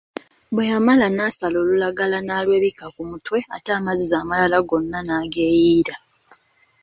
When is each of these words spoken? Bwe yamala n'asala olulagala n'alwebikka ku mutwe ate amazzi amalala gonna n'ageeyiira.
Bwe 0.53 0.63
yamala 0.71 1.07
n'asala 1.11 1.55
olulagala 1.63 2.17
n'alwebikka 2.21 2.85
ku 2.95 3.01
mutwe 3.09 3.39
ate 3.55 3.69
amazzi 3.77 4.13
amalala 4.21 4.57
gonna 4.69 4.99
n'ageeyiira. 5.05 5.95